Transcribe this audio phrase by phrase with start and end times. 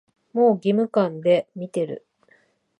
[0.33, 2.07] もう義務感で見てる